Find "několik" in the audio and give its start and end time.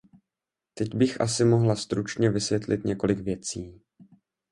2.85-3.19